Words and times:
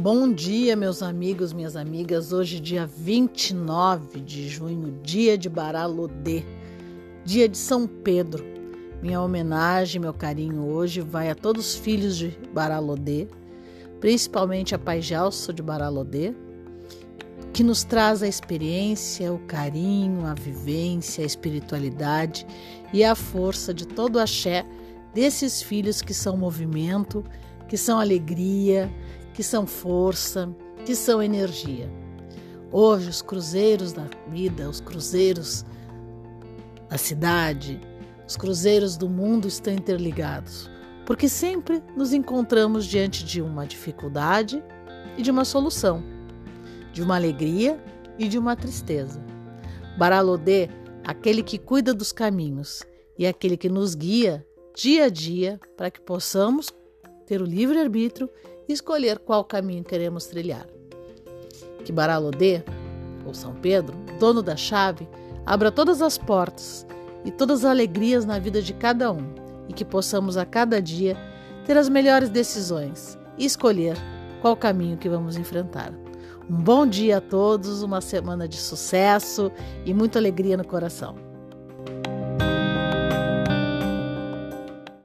Bom 0.00 0.32
dia, 0.32 0.76
meus 0.76 1.02
amigos, 1.02 1.52
minhas 1.52 1.74
amigas. 1.74 2.32
Hoje, 2.32 2.60
dia 2.60 2.86
29 2.86 4.20
de 4.20 4.48
junho, 4.48 4.96
dia 5.02 5.36
de 5.36 5.48
Baralodê, 5.48 6.44
dia 7.24 7.48
de 7.48 7.58
São 7.58 7.84
Pedro. 7.84 8.44
Minha 9.02 9.20
homenagem, 9.20 10.00
meu 10.00 10.14
carinho 10.14 10.64
hoje 10.68 11.00
vai 11.00 11.28
a 11.28 11.34
todos 11.34 11.70
os 11.70 11.74
filhos 11.74 12.16
de 12.16 12.28
Baralodê, 12.54 13.26
principalmente 13.98 14.72
a 14.72 14.78
Pai 14.78 15.02
Gelso 15.02 15.52
de 15.52 15.64
Baralodê, 15.64 16.32
que 17.52 17.64
nos 17.64 17.82
traz 17.82 18.22
a 18.22 18.28
experiência, 18.28 19.32
o 19.32 19.40
carinho, 19.40 20.26
a 20.26 20.34
vivência, 20.34 21.24
a 21.24 21.26
espiritualidade 21.26 22.46
e 22.92 23.02
a 23.02 23.16
força 23.16 23.74
de 23.74 23.84
todo 23.84 24.14
o 24.14 24.20
axé 24.20 24.64
desses 25.12 25.60
filhos 25.60 26.00
que 26.00 26.14
são 26.14 26.36
movimento, 26.36 27.24
que 27.68 27.76
são 27.76 27.98
alegria, 27.98 28.88
que 29.38 29.44
são 29.44 29.68
força, 29.68 30.52
que 30.84 30.96
são 30.96 31.22
energia. 31.22 31.88
Hoje, 32.72 33.08
os 33.08 33.22
cruzeiros 33.22 33.92
da 33.92 34.04
vida, 34.26 34.68
os 34.68 34.80
cruzeiros 34.80 35.64
da 36.88 36.98
cidade, 36.98 37.80
os 38.26 38.36
cruzeiros 38.36 38.96
do 38.96 39.08
mundo 39.08 39.46
estão 39.46 39.72
interligados, 39.72 40.68
porque 41.06 41.28
sempre 41.28 41.80
nos 41.96 42.12
encontramos 42.12 42.84
diante 42.84 43.24
de 43.24 43.40
uma 43.40 43.64
dificuldade 43.64 44.60
e 45.16 45.22
de 45.22 45.30
uma 45.30 45.44
solução, 45.44 46.02
de 46.92 47.00
uma 47.00 47.14
alegria 47.14 47.80
e 48.18 48.26
de 48.26 48.40
uma 48.40 48.56
tristeza. 48.56 49.24
Baralodê, 49.96 50.68
aquele 51.04 51.44
que 51.44 51.58
cuida 51.58 51.94
dos 51.94 52.10
caminhos 52.10 52.82
e 53.16 53.24
aquele 53.24 53.56
que 53.56 53.68
nos 53.68 53.94
guia 53.94 54.44
dia 54.74 55.04
a 55.04 55.08
dia 55.08 55.60
para 55.76 55.92
que 55.92 56.00
possamos 56.00 56.72
ter 57.24 57.40
o 57.40 57.44
livre-arbítrio 57.44 58.28
e 58.68 58.72
escolher 58.72 59.18
qual 59.18 59.44
caminho 59.44 59.82
queremos 59.82 60.26
trilhar. 60.26 60.66
Que 61.84 61.92
Baralodê, 61.92 62.62
ou 63.24 63.32
São 63.32 63.54
Pedro, 63.54 63.96
dono 64.18 64.42
da 64.42 64.56
chave, 64.56 65.08
abra 65.46 65.72
todas 65.72 66.02
as 66.02 66.18
portas 66.18 66.86
e 67.24 67.30
todas 67.30 67.64
as 67.64 67.70
alegrias 67.70 68.24
na 68.24 68.38
vida 68.38 68.60
de 68.60 68.74
cada 68.74 69.10
um 69.10 69.34
e 69.68 69.72
que 69.72 69.84
possamos 69.84 70.36
a 70.36 70.44
cada 70.44 70.80
dia 70.80 71.16
ter 71.64 71.76
as 71.76 71.88
melhores 71.88 72.28
decisões 72.28 73.18
e 73.36 73.44
escolher 73.44 73.96
qual 74.40 74.56
caminho 74.56 74.96
que 74.96 75.08
vamos 75.08 75.36
enfrentar. 75.36 75.92
Um 76.48 76.56
bom 76.56 76.86
dia 76.86 77.18
a 77.18 77.20
todos, 77.20 77.82
uma 77.82 78.00
semana 78.00 78.48
de 78.48 78.56
sucesso 78.56 79.52
e 79.84 79.92
muita 79.92 80.18
alegria 80.18 80.56
no 80.56 80.66
coração. 80.66 81.27